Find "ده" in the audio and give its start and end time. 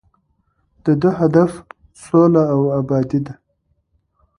1.01-1.09, 3.25-3.33